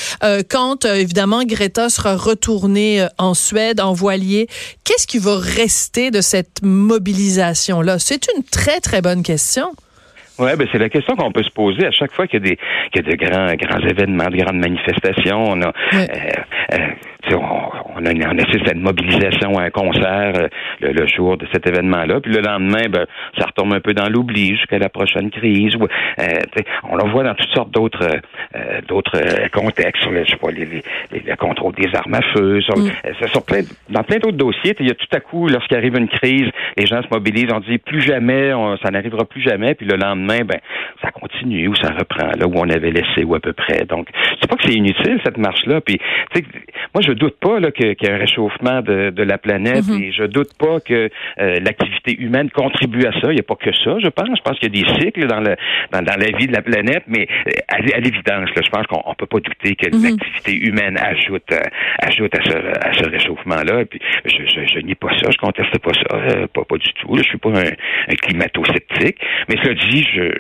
quand 0.50 0.86
évidemment 0.86 1.44
Greta 1.44 1.90
sera 1.90 2.16
retournée 2.16 3.06
en 3.18 3.34
Suède 3.34 3.80
en 3.80 3.94
voilier, 3.94 4.48
qu'est-ce 4.84 5.08
qui 5.08 5.20
va 5.20 5.38
rester 5.38 6.12
de 6.12 6.22
cette 6.22 6.62
mobilisation-là? 6.62 8.00
C'est 8.00 8.28
une 8.36 8.44
très, 8.44 8.80
très 8.80 9.02
bonne 9.02 9.24
question. 9.24 9.72
Oui, 10.40 10.50
ben 10.58 10.68
c'est 10.72 10.80
la 10.80 10.90
question 10.90 11.16
qu'on 11.16 11.32
peut 11.32 11.44
se 11.44 11.52
poser 11.52 11.86
à 11.86 11.92
chaque 11.92 12.14
fois 12.14 12.26
qu'il 12.26 12.44
y 12.44 12.48
a 12.48 12.50
des 12.50 12.58
qu'il 12.92 13.06
y 13.06 13.08
a 13.08 13.12
de 13.12 13.16
grands 13.16 13.54
grands 13.54 13.88
événements, 13.88 14.30
de 14.30 14.38
grandes 14.38 14.60
manifestations. 14.60 15.44
On 15.44 15.62
a 15.62 15.72
on, 17.34 17.72
on, 17.96 18.06
a, 18.06 18.12
on 18.12 18.38
assiste 18.38 18.70
à 18.70 18.74
une 18.74 18.82
mobilisation, 18.82 19.58
à 19.58 19.64
un 19.64 19.70
concert 19.70 20.34
euh, 20.36 20.48
le, 20.80 21.08
jour 21.08 21.38
de 21.38 21.48
cet 21.52 21.68
événement-là, 21.68 22.20
puis 22.22 22.32
le 22.32 22.42
lendemain, 22.42 22.90
ben, 22.90 23.06
ça 23.38 23.46
retombe 23.46 23.74
un 23.74 23.80
peu 23.80 23.94
dans 23.94 24.10
l'oubli 24.10 24.56
jusqu'à 24.56 24.80
la 24.80 24.90
prochaine 24.90 25.30
crise. 25.30 25.76
Ou, 25.76 25.84
euh, 25.84 26.26
on 26.90 26.96
le 26.96 27.10
voit 27.10 27.24
dans 27.24 27.36
toutes 27.36 27.54
sortes 27.54 27.72
d'autres 27.72 28.08
euh, 28.56 28.82
d'autres 28.88 29.20
contextes, 29.52 30.02
sur 30.02 30.12
le, 30.12 30.24
je 30.24 30.32
sais 30.32 30.38
pas, 30.38 30.52
les, 30.52 30.66
les, 30.66 31.20
le 31.20 31.36
contrôle 31.36 31.74
des 31.76 31.90
armes 31.94 32.14
à 32.14 32.22
feu, 32.34 32.62
sur, 32.62 32.78
mm. 32.78 32.90
plein, 33.46 33.62
dans 33.90 34.04
plein 34.04 34.18
d'autres 34.18 34.38
dossiers. 34.38 34.76
Il 34.80 34.88
y 34.88 34.92
a 34.92 34.96
tout 34.96 35.08
à 35.14 35.20
coup, 35.20 35.48
lorsqu'il 35.48 35.78
arrive 35.78 35.98
une 35.98 36.10
crise, 36.10 36.50
les 36.78 36.86
gens 36.86 37.02
se 37.02 37.08
mobilisent, 37.12 37.52
on 37.54 37.60
dit 37.60 37.78
plus 37.78 38.02
jamais, 38.02 38.52
ça 38.84 38.90
n'arrivera 38.92 39.26
plus 39.26 39.42
jamais, 39.42 39.76
puis 39.76 39.86
le 39.86 39.96
lendemain, 39.96 40.40
ben 40.46 40.60
ça 41.02 41.12
continue 41.12 41.68
ou 41.68 41.76
ça 41.76 41.92
reprend 41.92 42.32
là 42.38 42.48
où 42.48 42.54
on 42.56 42.70
avait 42.70 42.92
laissé 42.92 43.24
ou 43.24 43.36
à 43.36 43.40
peu 43.40 43.54
près. 43.54 43.86
Donc, 43.86 44.08
c'est 44.40 44.50
pas 44.50 44.56
que 44.56 44.64
c'est 44.66 44.74
inutile 44.74 45.20
cette 45.24 45.38
marche-là. 45.38 45.82
Puis, 45.82 46.00
moi, 46.94 47.02
je 47.02 47.11
doute 47.14 47.38
pas 47.40 47.60
là, 47.60 47.72
qu'il 47.72 47.96
y 48.02 48.08
a 48.08 48.14
un 48.14 48.18
réchauffement 48.18 48.82
de, 48.82 49.10
de 49.10 49.24
la 49.24 49.38
planète 49.38 49.84
mm-hmm. 49.84 50.04
et 50.04 50.12
je 50.12 50.24
doute 50.24 50.54
pas 50.58 50.80
que 50.80 51.10
euh, 51.40 51.60
l'activité 51.60 52.20
humaine 52.20 52.50
contribue 52.50 53.06
à 53.06 53.12
ça. 53.20 53.32
Il 53.32 53.36
n'y 53.36 53.40
a 53.40 53.44
pas 53.44 53.56
que 53.56 53.72
ça, 53.72 53.98
je 54.00 54.08
pense. 54.08 54.30
Je 54.38 54.42
pense 54.42 54.60
qu'il 54.60 54.76
y 54.76 54.80
a 54.80 54.84
des 54.84 55.00
cycles 55.00 55.28
dans, 55.28 55.40
le, 55.40 55.56
dans, 55.92 56.02
la 56.02 56.38
vie 56.38 56.48
de 56.48 56.54
la 56.54 56.62
planète, 56.62 57.04
mais 57.08 57.28
euh, 57.48 57.52
à, 57.68 57.80
l'évidence, 58.00 58.50
je 58.56 58.70
pense 58.70 58.88
qu'on 58.88 59.10
ne 59.10 59.16
peut 59.16 59.26
pas 59.26 59.40
douter 59.40 59.76
que 59.76 59.88
mm-hmm. 59.88 60.04
l'activité 60.04 60.56
humaine 60.56 60.98
ajoute, 60.98 61.52
euh, 61.52 61.60
ajoute 62.00 62.34
à 62.38 62.44
ce, 62.44 62.58
à 62.58 62.94
ce 62.94 63.10
réchauffement-là. 63.10 63.86
Puis 63.86 64.00
je, 64.26 64.38
je, 64.46 64.74
je 64.74 64.80
nie 64.80 64.96
pas 64.96 65.10
ça, 65.18 65.30
je 65.32 65.38
conteste 65.38 65.78
pas 65.80 65.94
ça, 65.94 66.48
pas, 66.54 66.64
pas 66.66 66.78
du 66.78 66.94
tout. 66.94 67.18
Je 67.18 67.24
suis 67.24 67.38
pas 67.38 67.50
un, 67.50 67.72
un 68.10 68.16
climato-sceptique. 68.16 69.18
Mais 69.50 69.56
cela 69.64 69.74
dit, 69.74 70.04
je, 70.14 70.32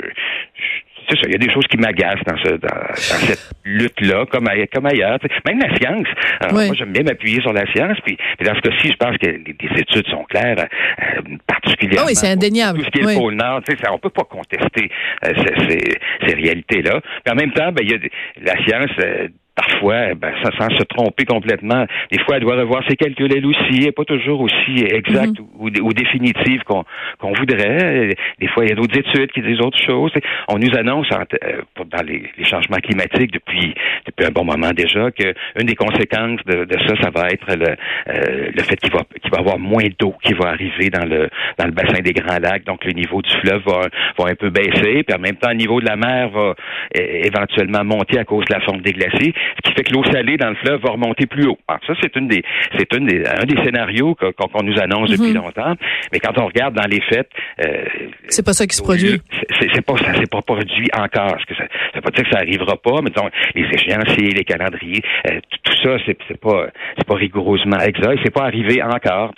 je 0.56 0.91
c'est 1.10 1.16
ça, 1.16 1.22
il 1.26 1.32
y 1.32 1.36
a 1.36 1.38
des 1.38 1.52
choses 1.52 1.66
qui 1.68 1.78
m'agacent 1.78 2.24
dans, 2.26 2.38
ce, 2.38 2.56
dans, 2.56 2.96
cette 2.96 3.52
lutte-là, 3.64 4.26
comme, 4.32 4.48
comme 4.74 4.86
ailleurs. 4.86 5.18
Même 5.46 5.60
la 5.60 5.76
science. 5.78 6.08
Moi, 6.52 6.74
j'aime 6.74 6.92
bien 6.92 7.04
m'appuyer 7.04 7.42
sur 7.42 7.54
la 7.54 7.66
science. 7.72 7.98
Puis, 8.06 8.18
dans 8.44 8.56
ce 8.56 8.62
cas-ci, 8.62 8.90
je 8.92 8.98
pense 8.98 9.18
que 9.18 9.28
les, 9.28 9.82
études 9.82 10.08
sont 10.08 10.24
claires, 10.24 10.58
euh, 10.60 11.22
particulièrement. 11.48 12.06
Ah 12.06 12.10
oui, 12.10 12.16
c'est 12.16 12.30
indéniable. 12.30 12.80
Tout 12.80 12.86
ce 12.86 12.90
qui 12.92 13.00
est 13.00 13.14
le 13.14 13.20
pôle 13.20 13.36
Nord, 13.36 13.62
ça, 13.68 13.94
on 13.94 14.00
peut 14.00 14.10
pas 14.10 14.24
contester 14.24 14.90
euh, 15.26 15.34
ces, 15.68 16.00
ces, 16.28 16.34
réalités-là. 16.34 17.02
Puis 17.24 17.34
en 17.34 17.36
même 17.36 17.52
temps, 17.52 17.72
ben, 17.72 17.84
il 17.84 17.92
y 17.92 17.96
a 17.96 18.54
la 18.54 18.64
science 18.64 18.92
euh, 19.00 19.28
parfois, 19.56 20.14
ben, 20.16 20.34
ça, 20.44 20.50
sans 20.58 20.70
se 20.78 20.84
tromper 20.84 21.26
complètement. 21.26 21.86
Des 22.12 22.20
fois, 22.20 22.38
elle 22.38 22.44
doit 22.44 22.56
revoir 22.56 22.84
ses 22.88 22.96
calculs 22.96 23.32
elle 23.36 23.46
aussi. 23.46 23.78
Elle 23.78 23.86
n'est 23.86 23.92
pas 23.92 24.06
toujours 24.06 24.42
aussi 24.42 24.86
exacte 24.90 25.40
mhm. 25.40 25.48
ou, 25.60 25.70
ou, 25.82 25.94
définitive 25.94 26.64
qu'on 26.64 27.34
voudrait. 27.34 28.16
Des 28.40 28.48
fois, 28.48 28.64
il 28.64 28.70
y 28.70 28.72
a 28.72 28.76
d'autres 28.76 28.98
études 28.98 29.32
qui 29.32 29.42
disent 29.42 29.62
autre 29.62 29.78
chose. 29.78 30.12
On 30.48 30.58
nous 30.58 30.74
annonce 30.78 31.08
euh, 31.12 31.62
dans 31.86 32.04
les, 32.06 32.24
les, 32.38 32.46
changements 32.46 32.78
climatiques 32.78 33.32
depuis 33.32 33.74
depuis 34.06 34.26
un 34.26 34.32
bon 34.32 34.46
moment 34.46 34.72
déjà 34.72 35.12
que 35.12 35.34
une 35.60 35.68
des 35.68 35.76
conséquences 35.76 36.40
de, 36.46 36.66
de 36.66 36.78
ça, 36.88 36.96
ça 37.02 37.10
va 37.14 37.28
être 37.30 37.56
le, 37.56 37.70
euh, 37.70 38.52
le 38.56 38.64
fait 38.64 38.78
qu'il 38.78 38.92
va 38.92 39.02
qu'il 39.22 39.32
va 39.32 39.40
avoir 39.40 39.60
moins 39.60 39.88
d'eau 40.00 40.16
qui 40.24 40.34
va 40.34 40.50
arriver 40.50 40.90
dans 40.90 41.06
le 41.06 41.30
dans 41.58 41.66
le 41.66 41.72
bassin 41.72 42.02
des 42.02 42.14
Grands 42.14 42.40
Lacs. 42.40 42.66
Donc, 42.66 42.86
le 42.86 42.94
niveau 42.94 43.22
du 43.22 43.32
fleuve 43.42 43.62
va, 43.66 43.82
va 44.18 44.32
un 44.32 44.36
peu 44.36 44.50
baisser. 44.50 45.04
Puis 45.04 45.16
en 45.16 45.20
même 45.20 45.36
temps, 45.36 45.50
le 45.50 45.58
niveau 45.58 45.82
de 45.82 45.86
la 45.86 45.96
mer 45.96 46.30
va 46.30 46.56
éventuellement 46.96 47.84
monter 47.84 48.18
à 48.20 48.24
cause 48.24 48.46
de 48.46 48.54
la 48.54 48.62
fonte 48.62 48.82
des 48.82 48.94
glaciers 48.94 49.34
ce 49.58 49.70
qui 49.70 49.76
fait 49.76 49.84
que 49.84 49.94
l'eau 49.94 50.04
salée 50.12 50.38
dans 50.38 50.50
le 50.50 50.56
fleuve 50.56 50.82
va 50.82 50.92
remonter 50.92 51.26
plus 51.26 51.48
haut. 51.48 51.58
Alors 51.68 51.82
ça, 51.86 51.94
c'est 52.02 52.16
une 52.16 52.28
des, 52.28 52.44
c'est 52.78 52.94
une 52.94 53.08
des, 53.08 53.26
un 53.26 53.46
des 53.46 53.62
scénarios 53.64 54.16
qu'on 54.16 54.64
nous 54.64 54.80
annonce 54.80 55.10
depuis 55.10 55.30
mhm. 55.30 55.38
longtemps. 55.38 55.76
Mais 56.12 56.20
quand 56.20 56.38
on 56.38 56.48
regarde 56.48 56.76
dans 56.76 56.88
les 56.88 57.02
faits, 57.02 57.30
euh, 57.64 57.86
c'est 58.28 58.46
pas 58.46 58.54
ça 58.54 58.68
qui 58.68 58.76
se 58.76 58.82
produit. 58.82 59.22
C'est 59.60 59.82
pas 59.82 59.98
ça, 59.98 60.14
c'est 60.16 60.30
pas 60.30 60.42
produit 60.42 60.90
encore. 60.94 61.36
Ce 61.40 61.46
que 61.46 61.56
ça, 61.56 61.64
ça 61.64 61.96
veut 61.96 62.02
pas 62.02 62.12
dire 62.12 62.24
que 62.24 62.30
ça 62.32 62.38
arrivera 62.38 62.78
pas, 62.78 63.02
mais 63.02 63.10
disons, 63.10 63.30
les 63.56 63.68
échéanciers, 63.74 64.32
les 64.32 64.44
calendriers, 64.44 65.04
euh, 65.28 65.40
tout 65.64 65.74
ça, 65.84 65.98
c'est 66.06 66.38
pas, 66.40 66.68
c'est 66.98 67.08
pas 67.08 67.16
rigoureusement 67.16 67.80
exact. 67.80 68.20
C'est 68.24 68.34
pas 68.34 68.44
arrivé 68.44 68.82
encore. 68.82 69.34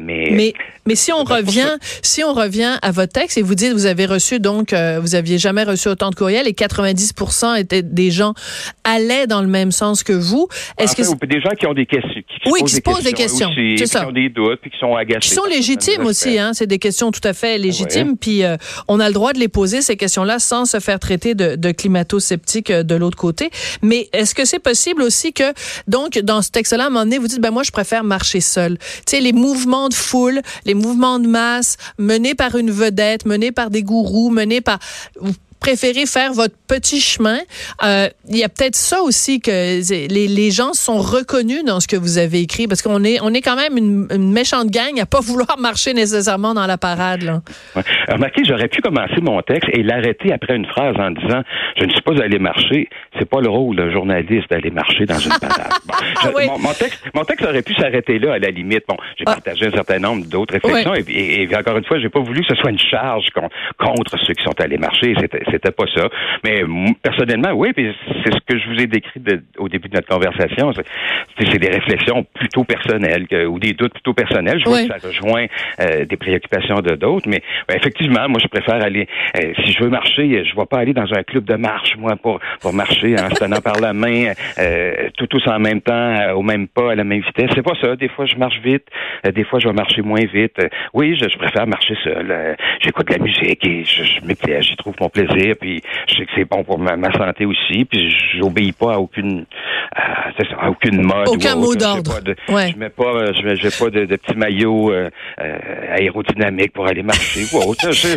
Mais, 0.00 0.28
mais, 0.32 0.52
mais 0.86 0.94
si 0.94 1.12
on 1.12 1.24
revient, 1.24 1.76
si 1.80 2.24
on 2.24 2.32
revient 2.32 2.76
à 2.82 2.90
votre 2.90 3.12
texte 3.12 3.38
et 3.38 3.42
vous 3.42 3.54
dites, 3.54 3.72
vous 3.72 3.86
avez 3.86 4.06
reçu 4.06 4.40
donc, 4.40 4.72
euh, 4.72 4.98
vous 5.00 5.14
aviez 5.14 5.38
jamais 5.38 5.64
reçu 5.64 5.88
autant 5.88 6.10
de 6.10 6.14
courriels 6.14 6.48
et 6.48 6.52
90% 6.52 7.58
étaient 7.58 7.82
des 7.82 8.10
gens 8.10 8.34
allaient 8.84 9.26
dans 9.26 9.41
le 9.42 9.48
même 9.48 9.72
sens 9.72 10.02
que 10.02 10.12
vous. 10.12 10.48
Est-ce 10.78 10.96
que 10.96 11.26
des 11.26 11.40
gens 11.40 11.50
qui 11.58 11.66
ont 11.66 11.74
des 11.74 11.86
questions, 11.86 12.10
qui 12.10 12.50
oui, 12.50 12.62
qui 12.64 12.74
se 12.74 12.80
posent 12.80 13.04
des 13.04 13.12
questions, 13.12 13.48
ça. 13.86 14.00
qui 14.00 14.06
ont 14.06 14.12
des 14.12 14.28
doutes, 14.28 14.60
puis 14.60 14.70
qui 14.70 14.78
sont 14.78 14.94
agacés. 14.94 15.28
Qui 15.28 15.34
sont 15.34 15.44
légitimes 15.44 16.04
aussi, 16.04 16.38
hein. 16.38 16.52
C'est 16.54 16.66
des 16.66 16.78
questions 16.78 17.10
tout 17.10 17.20
à 17.24 17.32
fait 17.32 17.58
légitimes, 17.58 18.16
puis 18.16 18.44
euh, 18.44 18.56
on 18.88 19.00
a 19.00 19.08
le 19.08 19.14
droit 19.14 19.32
de 19.32 19.38
les 19.38 19.48
poser 19.48 19.82
ces 19.82 19.96
questions-là 19.96 20.38
sans 20.38 20.64
se 20.64 20.80
faire 20.80 20.98
traiter 20.98 21.34
de, 21.34 21.56
de 21.56 21.70
climato-sceptique 21.72 22.70
euh, 22.70 22.82
de 22.82 22.94
l'autre 22.94 23.18
côté. 23.18 23.50
Mais 23.82 24.08
est-ce 24.12 24.34
que 24.34 24.44
c'est 24.44 24.58
possible 24.58 25.02
aussi 25.02 25.32
que 25.32 25.52
donc 25.88 26.18
dans 26.18 26.42
ce 26.42 26.50
texte-là, 26.50 26.84
à 26.84 26.86
un 26.86 26.90
moment 26.90 27.04
donné, 27.04 27.18
vous 27.18 27.28
dites 27.28 27.40
ben 27.40 27.50
moi 27.50 27.62
je 27.62 27.70
préfère 27.70 28.04
marcher 28.04 28.40
seul. 28.40 28.78
Tu 28.78 29.02
sais 29.06 29.20
les 29.20 29.32
mouvements 29.32 29.88
de 29.88 29.94
foule, 29.94 30.40
les 30.64 30.74
mouvements 30.74 31.18
de 31.18 31.26
masse 31.26 31.76
menés 31.98 32.34
par 32.34 32.56
une 32.56 32.70
vedette, 32.70 33.26
menés 33.26 33.52
par 33.52 33.70
des 33.70 33.82
gourous, 33.82 34.30
menés 34.30 34.60
par 34.60 34.78
préférez 35.62 36.06
faire 36.06 36.32
votre 36.32 36.56
petit 36.66 37.00
chemin. 37.00 37.38
Euh, 37.84 38.08
il 38.28 38.36
y 38.36 38.42
a 38.42 38.48
peut-être 38.48 38.74
ça 38.74 39.00
aussi 39.00 39.40
que 39.40 39.78
les, 40.12 40.26
les, 40.26 40.50
gens 40.50 40.72
sont 40.72 40.98
reconnus 40.98 41.64
dans 41.64 41.78
ce 41.78 41.86
que 41.86 41.96
vous 41.96 42.18
avez 42.18 42.40
écrit 42.40 42.66
parce 42.66 42.82
qu'on 42.82 43.04
est 43.04 43.20
on 43.22 43.32
est 43.32 43.40
quand 43.42 43.54
même 43.54 43.78
une, 43.78 44.08
une, 44.10 44.32
méchante 44.32 44.70
gang 44.70 44.98
à 45.00 45.06
pas 45.06 45.20
vouloir 45.30 45.56
marcher 45.58 45.94
nécessairement 45.94 46.52
dans 46.52 46.66
la 46.66 46.78
parade. 46.78 47.22
Là. 47.22 47.40
Ouais. 47.76 47.82
Remarquez, 48.08 48.44
j'aurais 48.44 48.66
pu 48.66 48.82
commencer 48.82 49.20
mon 49.22 49.40
texte 49.42 49.70
et 49.72 49.84
l'arrêter 49.84 50.32
après 50.32 50.56
une 50.56 50.66
phrase 50.66 50.96
en 50.98 51.12
disant 51.12 51.42
je 51.78 51.84
ne 51.84 51.90
suis 51.90 52.02
pas 52.02 52.20
allé 52.20 52.38
marcher. 52.40 52.88
C'est 53.18 53.28
pas 53.28 53.40
le 53.40 53.48
rôle 53.48 53.76
d'un 53.76 53.92
journaliste 53.92 54.50
d'aller 54.50 54.70
marcher 54.70 55.06
dans 55.06 55.18
une 55.18 55.38
parade. 55.40 55.72
Mon, 56.58 56.72
texte, 56.72 57.04
mon 57.14 57.24
texte 57.24 57.46
aurait 57.46 57.62
pu 57.62 57.74
s'arrêter 57.74 58.18
là 58.18 58.34
à 58.34 58.38
la 58.38 58.50
limite. 58.50 58.84
Bon, 58.88 58.96
j'ai 59.16 59.24
ah. 59.26 59.32
partagé 59.34 59.66
un 59.66 59.70
certain 59.70 59.98
nombre 59.98 60.26
d'autres 60.26 60.54
réflexions 60.54 60.94
et, 60.94 61.42
et, 61.42 61.56
encore 61.56 61.76
une 61.76 61.84
fois, 61.84 61.98
j'ai 61.98 62.08
pas 62.08 62.20
voulu 62.20 62.40
que 62.42 62.54
ce 62.54 62.60
soit 62.60 62.70
une 62.70 62.78
charge 62.78 63.26
contre 63.78 64.16
ceux 64.26 64.34
qui 64.34 64.42
sont 64.44 64.58
allés 64.60 64.78
marcher. 64.78 65.14
C'était 65.20 65.42
c'était 65.52 65.70
pas 65.70 65.84
ça. 65.94 66.08
Mais 66.44 66.62
personnellement, 67.02 67.52
oui, 67.52 67.72
puis 67.72 67.94
c'est 68.24 68.32
ce 68.32 68.40
que 68.46 68.58
je 68.58 68.68
vous 68.68 68.80
ai 68.80 68.86
décrit 68.86 69.20
au 69.58 69.68
début 69.68 69.88
de 69.88 69.94
notre 69.94 70.08
conversation. 70.08 70.72
C'est 71.38 71.58
des 71.58 71.68
réflexions 71.68 72.24
plutôt 72.34 72.64
personnelles 72.64 73.26
ou 73.48 73.58
des 73.58 73.72
doutes 73.72 73.92
plutôt 73.92 74.14
personnels. 74.14 74.58
Je 74.58 74.68
vois 74.68 74.82
que 74.82 75.00
ça 75.00 75.06
rejoint 75.06 75.46
euh, 75.80 76.04
des 76.04 76.16
préoccupations 76.16 76.80
de 76.80 76.94
d'autres, 76.94 77.28
mais 77.28 77.42
ben, 77.68 77.76
effectivement, 77.76 78.28
moi, 78.28 78.40
je 78.42 78.48
préfère 78.48 78.82
aller. 78.82 79.06
Euh, 79.36 79.52
si 79.64 79.72
je 79.72 79.82
veux 79.82 79.90
marcher, 79.90 80.44
je 80.44 80.54
ne 80.54 80.60
vais 80.60 80.66
pas 80.66 80.78
aller 80.78 80.94
dans 80.94 81.12
un 81.12 81.22
club 81.22 81.44
de 81.44 81.54
marche, 81.54 81.96
moi, 81.96 82.16
pour 82.16 82.40
pour 82.60 82.72
marcher 82.72 83.14
en 83.14 83.28
se 83.30 83.40
tenant 83.40 83.60
par 83.60 83.80
la 83.80 83.92
main, 83.92 84.32
euh, 84.58 85.08
tout 85.16 85.26
tous 85.26 85.46
en 85.46 85.58
même 85.58 85.80
temps, 85.80 86.32
au 86.34 86.42
même 86.42 86.68
pas, 86.68 86.92
à 86.92 86.94
la 86.94 87.04
même 87.04 87.20
vitesse. 87.20 87.50
C'est 87.54 87.62
pas 87.62 87.74
ça. 87.80 87.96
Des 87.96 88.08
fois, 88.08 88.26
je 88.26 88.36
marche 88.36 88.58
vite. 88.62 88.86
des 89.24 89.44
fois, 89.44 89.58
je 89.58 89.68
vais 89.68 89.74
marcher 89.74 90.02
moins 90.02 90.24
vite. 90.24 90.56
oui, 90.94 91.16
je, 91.20 91.38
préfère 91.38 91.66
marcher 91.66 91.96
seul. 92.04 92.56
J'écoute 92.80 93.10
la 93.10 93.18
musique 93.18 93.66
et 93.66 93.84
je, 93.84 94.04
je 94.04 94.60
j'y 94.60 94.76
trouve 94.76 94.94
mon 95.00 95.08
plaisir 95.08 95.32
puis 95.58 95.82
je 96.08 96.14
sais 96.14 96.24
que 96.26 96.30
c'est 96.36 96.44
bon 96.44 96.64
pour 96.64 96.78
ma, 96.78 97.12
santé 97.12 97.44
aussi, 97.44 97.84
puis 97.84 98.14
j'obéis 98.36 98.72
pas 98.72 98.94
à 98.94 98.98
aucune, 98.98 99.44
à, 99.94 100.70
aucune 100.70 101.02
mode. 101.02 101.28
Aucun 101.28 101.56
mot 101.56 101.74
d'ordre. 101.74 102.20
Je 102.48 102.76
mets 102.76 102.88
pas, 102.88 103.32
je 103.32 103.42
mets, 103.44 103.54
pas 103.54 103.90
de, 103.90 104.06
de 104.06 104.16
petits 104.16 104.36
maillots 104.36 104.92
euh, 104.92 105.10
euh, 105.40 105.96
aérodynamiques 105.96 106.72
pour 106.72 106.86
aller 106.86 107.02
marcher. 107.02 107.44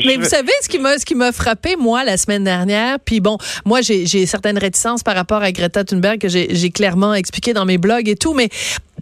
Mais 0.06 0.18
vous 0.18 0.26
savez 0.26 0.52
ce 0.62 0.70
qui 0.70 0.80
m'a, 0.80 0.98
ce 0.98 1.06
qui 1.06 1.16
m'a 1.16 1.32
frappé 1.32 1.76
moi 1.76 2.04
la 2.04 2.18
semaine 2.18 2.44
dernière, 2.44 2.98
puis 3.00 3.20
bon, 3.20 3.38
moi 3.66 3.82
j'ai, 3.82 4.06
certaines 4.26 4.58
réticences 4.58 5.04
par 5.04 5.16
rapport 5.16 5.42
à 5.42 5.52
Greta 5.52 5.84
Thunberg 5.84 6.20
que 6.20 6.30
j'ai, 6.30 6.72
clairement 6.72 7.14
expliqué 7.14 7.54
dans 7.54 7.66
mes 7.66 7.78
blogs 7.78 8.10
et 8.10 8.16
tout, 8.16 8.34
mais 8.34 8.50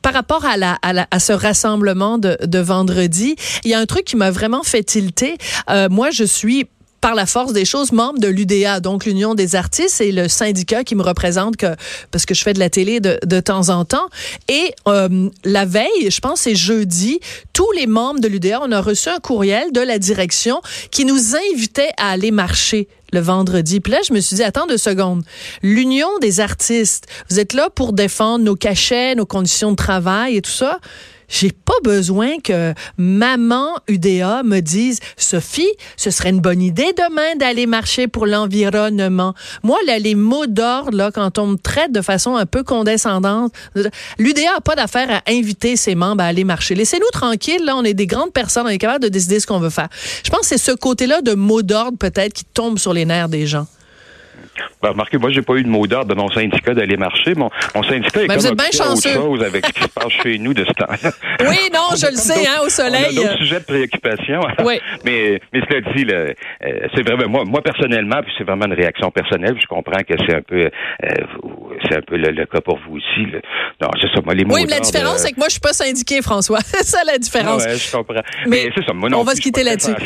par 0.02 0.14
rapport 0.14 0.46
à, 0.46 0.58
la, 0.58 0.78
à, 0.82 1.20
ce 1.20 1.34
rassemblement 1.34 2.18
de, 2.18 2.38
de 2.44 2.60
vendredi, 2.60 3.36
il 3.64 3.72
y 3.72 3.74
a 3.74 3.80
un 3.80 3.86
truc 3.86 4.04
qui 4.04 4.18
m'a 4.18 4.32
vraiment 4.32 4.64
fait 4.64 4.84
tilter. 4.84 5.38
Euh, 5.70 5.88
moi, 5.90 6.10
je 6.12 6.26
suis 6.26 6.68
par 7.04 7.16
la 7.16 7.26
force 7.26 7.52
des 7.52 7.66
choses, 7.66 7.92
membre 7.92 8.20
de 8.20 8.30
l'UDA, 8.30 8.80
donc 8.80 9.06
l'Union 9.06 9.36
des 9.36 9.58
artistes, 9.58 10.00
et 10.00 10.14
le 10.14 10.30
syndicat 10.30 10.86
qui 10.86 10.96
me 10.96 11.04
représente 11.04 11.58
que, 11.58 11.76
parce 12.12 12.26
que 12.26 12.34
je 12.34 12.42
fais 12.42 12.54
de 12.54 12.60
la 12.60 12.70
télé 12.70 13.02
de, 13.02 13.20
de 13.26 13.42
temps 13.42 13.68
en 13.68 13.84
temps. 13.84 14.08
Et 14.48 14.74
euh, 14.88 15.30
la 15.44 15.66
veille, 15.66 16.10
je 16.10 16.20
pense 16.22 16.40
c'est 16.40 16.56
jeudi, 16.56 17.20
tous 17.52 17.70
les 17.74 17.88
membres 17.88 18.22
de 18.22 18.30
l'UDA, 18.30 18.62
on 18.62 18.72
a 18.72 18.80
reçu 18.80 19.10
un 19.10 19.20
courriel 19.20 19.74
de 19.74 19.82
la 19.82 20.00
direction 20.00 20.62
qui 20.92 21.04
nous 21.04 21.36
invitait 21.52 21.92
à 21.98 22.12
aller 22.12 22.32
marcher 22.32 22.88
le 23.12 23.20
vendredi. 23.20 23.82
Puis 23.82 23.92
là, 23.92 24.00
je 24.08 24.14
me 24.14 24.22
suis 24.22 24.38
dit, 24.38 24.44
attends 24.44 24.66
deux 24.66 24.78
secondes. 24.78 25.26
L'Union 25.62 26.08
des 26.22 26.40
artistes, 26.40 27.08
vous 27.30 27.38
êtes 27.38 27.52
là 27.52 27.70
pour 27.70 27.92
défendre 27.92 28.46
nos 28.46 28.56
cachets, 28.56 29.14
nos 29.16 29.26
conditions 29.26 29.72
de 29.72 29.76
travail 29.76 30.38
et 30.38 30.42
tout 30.42 30.50
ça? 30.50 30.80
J'ai 31.28 31.52
pas 31.52 31.74
besoin 31.84 32.40
que 32.40 32.74
maman 32.98 33.76
UDA 33.88 34.44
me 34.44 34.60
dise 34.60 35.00
Sophie, 35.18 35.72
ce 35.98 36.12
serait 36.12 36.30
une 36.30 36.40
bonne 36.40 36.62
idée 36.62 36.94
demain 36.98 37.36
d'aller 37.38 37.66
marcher 37.66 38.08
pour 38.08 38.26
l'environnement. 38.26 39.34
Moi, 39.64 39.78
là, 39.88 40.00
les 40.00 40.16
mots 40.16 40.46
d'ordre, 40.48 40.96
là, 40.96 41.12
quand 41.12 41.38
on 41.38 41.48
me 41.48 41.58
traite 41.58 41.92
de 41.92 42.02
façon 42.02 42.36
un 42.36 42.46
peu 42.46 42.64
condescendante, 42.64 43.54
l'UDA 44.20 44.42
a 44.58 44.62
pas 44.62 44.76
d'affaire 44.76 45.10
à 45.10 45.32
inviter 45.32 45.76
ses 45.76 45.96
membres 45.96 46.24
à 46.24 46.28
aller 46.28 46.44
marcher. 46.44 46.76
Laissez-nous 46.76 47.10
tranquilles, 47.12 47.64
là, 47.64 47.76
on 47.76 47.84
est 47.84 47.94
des 47.94 48.08
grandes 48.08 48.34
personnes, 48.34 48.66
on 48.66 48.70
est 48.70 48.78
capable 48.78 49.04
de 49.04 49.10
décider 49.10 49.40
ce 49.40 49.48
qu'on 49.48 49.60
veut 49.60 49.70
faire. 49.70 49.90
Je 50.24 50.30
pense 50.30 50.42
que 50.42 50.46
c'est 50.48 50.58
ce 50.58 50.72
côté-là 50.72 51.22
de 51.22 51.34
mots 51.34 51.62
d'ordre, 51.62 51.98
peut-être, 51.98 52.34
qui 52.34 52.46
tombe 52.46 52.80
sur 52.80 52.94
les 52.94 53.06
nerfs 53.06 53.30
des 53.30 53.48
gens. 53.48 53.68
Ben, 54.82 54.90
remarquez, 54.90 55.18
moi, 55.18 55.32
j'ai 55.32 55.42
pas 55.42 55.56
eu 55.56 55.64
de 55.64 55.70
mot 55.70 55.88
d'ordre 55.88 56.14
de 56.14 56.20
mon 56.20 56.30
syndicat 56.30 56.74
d'aller 56.74 56.98
marcher. 56.98 57.34
Mon, 57.36 57.50
mon 57.76 57.84
syndicat 57.84 58.22
est 58.24 58.28
Ben, 58.28 58.36
comme 58.36 58.42
vous 58.42 58.48
êtes 58.48 58.56
bien 58.58 58.66
occupé 58.68 58.84
à 58.84 58.86
autre 58.88 58.96
chanceux. 59.02 59.14
chose 59.14 59.44
avec 59.44 59.66
ce 59.66 59.72
qui 59.74 59.82
se 59.84 59.88
passe 59.90 60.12
chez 60.24 60.38
nous 60.38 60.54
de 60.54 60.64
ce 60.66 60.72
temps-là. 60.74 61.12
Oui, 61.50 61.70
non, 61.74 61.90
je 61.96 62.08
le 62.10 62.16
sais, 62.16 62.48
hein, 62.48 62.60
au 62.66 62.70
soleil. 62.70 63.18
On 63.18 63.22
a 63.22 63.24
d'autres 63.24 63.38
sujets 63.38 63.60
de 63.60 63.66
préoccupation. 63.66 64.40
Oui. 64.64 64.80
mais, 65.04 65.40
mais 65.52 65.62
cela 65.68 65.82
dit, 65.96 66.06
là, 66.06 66.14
euh, 66.16 66.34
c'est 66.96 67.02
vraiment 67.08 67.28
moi, 67.30 67.44
moi 67.46 67.62
personnellement, 67.62 68.22
puis 68.24 68.32
c'est 68.38 68.44
vraiment 68.44 68.66
une 68.66 68.74
réaction 68.74 69.12
personnelle. 69.12 69.56
Je 69.60 69.66
comprends 69.68 70.02
que 70.08 70.14
c'est 70.28 70.36
un 70.36 70.42
peu, 70.42 70.62
euh, 70.66 70.70
c'est 71.90 71.98
un 71.98 72.02
peu 72.02 72.16
le, 72.18 72.32
le 72.32 72.46
cas 72.46 72.62
pour 72.62 72.78
vous 72.88 72.98
aussi. 72.98 73.26
là. 73.32 73.40
Non, 73.82 73.90
c'est 74.02 74.08
ça. 74.14 74.22
Moi, 74.24 74.34
les 74.36 74.46
mots 74.46 74.56
Oui, 74.56 74.64
mais 74.66 74.76
la 74.76 74.80
différence, 74.80 75.16
euh, 75.22 75.24
c'est 75.28 75.32
que 75.32 75.38
moi, 75.40 75.48
je 75.48 75.54
suis 75.54 75.60
pas 75.62 75.74
syndiquée, 75.74 76.22
François. 76.22 76.60
c'est 76.66 76.86
ça 76.86 77.00
la 77.06 77.18
différence. 77.18 77.66
Ouais, 77.66 77.76
je 77.76 77.92
comprends. 77.92 78.22
Mais 78.48 78.66
Mais, 78.66 78.70
c'est 78.76 78.86
ça. 78.86 78.94
Moi 78.94 79.10
non 79.10 79.20
on 79.20 79.24
va 79.24 79.32
se 79.32 79.38
je 79.38 79.42
suis 79.42 79.52
quitter 79.52 79.64
pas 79.64 79.70
là-dessus. 79.72 79.92
Je 80.00 80.06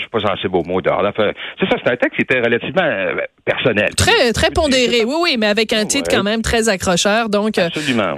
suis 0.00 0.08
pas 0.10 0.20
sensible 0.20 0.56
aux 0.56 0.64
mots 0.64 0.80
d'ordre. 0.80 1.08
Enfin, 1.08 1.30
c'est 1.60 1.68
ça. 1.68 1.76
C'est 1.84 1.90
un 1.92 1.96
texte 1.96 2.16
qui 2.16 2.22
était 2.22 2.40
relativement 2.40 2.82
euh, 2.82 3.14
personnel. 3.44 3.90
Très, 3.96 4.32
très 4.32 4.50
pondéré, 4.50 5.04
oui, 5.04 5.14
oui, 5.20 5.36
mais 5.38 5.46
avec 5.46 5.72
un 5.72 5.80
Ouais. 5.80 5.86
titre 5.86 6.10
quand 6.10 6.22
même 6.22 6.42
très 6.42 6.68
accrocheur. 6.68 7.28
Donc, 7.28 7.58
euh, 7.58 7.68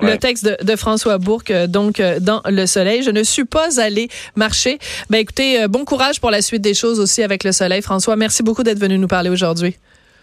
le 0.03 0.17
texte 0.17 0.45
de, 0.45 0.57
de 0.65 0.77
François 0.77 1.19
Bourque, 1.19 1.51
euh, 1.51 1.67
donc 1.67 2.01
euh, 2.01 2.21
dans 2.21 2.43
Le 2.49 2.67
Soleil. 2.67 3.03
Je 3.03 3.11
ne 3.11 3.23
suis 3.23 3.45
pas 3.45 3.81
allée 3.81 4.09
marcher. 4.37 4.79
Ben 5.11 5.19
écoutez, 5.19 5.67
bon 5.69 5.85
courage 5.85 6.21
pour 6.21 6.31
la 6.31 6.43
suite 6.43 6.63
des 6.63 6.75
choses 6.75 7.01
aussi 7.01 7.23
avec 7.23 7.45
Le 7.45 7.53
Soleil. 7.53 7.83
François, 7.83 8.17
merci 8.17 8.43
beaucoup 8.43 8.63
d'être 8.63 8.79
venu 8.79 8.99
nous 8.99 9.09
parler 9.09 9.31
aujourd'hui. 9.31 9.77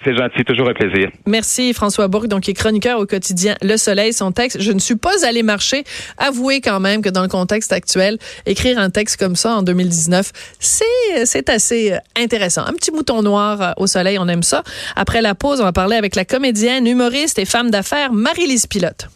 C'est 0.03 0.15
gentil, 0.15 0.43
toujours 0.43 0.69
un 0.69 0.74
plaisir. 0.74 1.10
Merci 1.25 1.74
François 1.74 2.07
Bourque, 2.07 2.27
donc 2.27 2.41
qui 2.41 2.51
est 2.51 2.53
chroniqueur 2.53 3.00
au 3.00 3.05
quotidien 3.05 3.55
Le 3.62 3.77
Soleil. 3.77 4.13
Son 4.13 4.31
texte, 4.31 4.62
je 4.62 4.72
ne 4.72 4.79
suis 4.79 4.95
pas 4.95 5.25
allé 5.25 5.43
marcher. 5.43 5.83
Avouez 6.17 6.62
quand 6.62 6.79
même 6.79 7.01
que 7.01 7.10
dans 7.10 7.22
le 7.22 7.27
contexte 7.27 7.72
actuel, 7.72 8.17
écrire 8.45 8.79
un 8.79 8.89
texte 8.89 9.17
comme 9.17 9.36
ça 9.36 9.55
en 9.55 9.63
2019, 9.63 10.31
c'est 10.60 10.86
c'est 11.25 11.50
assez 11.50 11.93
euh, 11.93 11.98
intéressant. 12.17 12.63
Un 12.65 12.74
petit 12.74 12.91
mouton 12.91 13.22
noir 13.22 13.62
euh, 13.62 13.72
au 13.77 13.88
soleil, 13.88 14.17
on 14.19 14.27
aime 14.27 14.43
ça. 14.43 14.63
Après 14.95 15.22
la 15.22 15.36
pause, 15.36 15.62
on 15.62 15.63
va 15.63 15.74
parler 15.74 15.95
avec 15.95 16.15
la 16.15 16.25
comédienne, 16.25 16.88
humoriste 16.88 17.39
et 17.39 17.45
femme 17.45 17.72
d'affaires 17.72 18.12
Marie-Lise 18.12 18.67
Pilote. 18.67 19.07